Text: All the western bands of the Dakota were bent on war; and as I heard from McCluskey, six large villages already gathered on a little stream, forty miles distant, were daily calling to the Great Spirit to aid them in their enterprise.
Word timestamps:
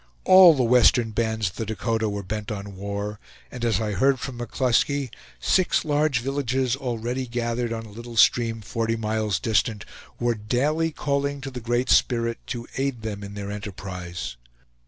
All 0.23 0.55
the 0.55 0.63
western 0.63 1.11
bands 1.11 1.51
of 1.51 1.57
the 1.57 1.65
Dakota 1.67 2.09
were 2.09 2.23
bent 2.23 2.51
on 2.51 2.75
war; 2.75 3.19
and 3.51 3.63
as 3.63 3.79
I 3.79 3.91
heard 3.91 4.19
from 4.19 4.39
McCluskey, 4.39 5.11
six 5.39 5.85
large 5.85 6.21
villages 6.21 6.75
already 6.75 7.27
gathered 7.27 7.71
on 7.71 7.85
a 7.85 7.91
little 7.91 8.17
stream, 8.17 8.61
forty 8.61 8.95
miles 8.95 9.37
distant, 9.39 9.85
were 10.19 10.33
daily 10.33 10.89
calling 10.91 11.39
to 11.41 11.51
the 11.51 11.61
Great 11.61 11.91
Spirit 11.91 12.39
to 12.47 12.65
aid 12.77 13.03
them 13.03 13.23
in 13.23 13.35
their 13.35 13.51
enterprise. 13.51 14.37